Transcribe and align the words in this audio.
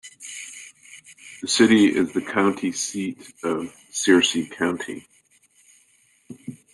The 1.43 1.47
city 1.47 1.85
is 1.95 2.11
the 2.11 2.23
county 2.23 2.71
seat 2.71 3.19
of 3.43 3.67
Searcy 3.91 4.49
County. 4.49 5.05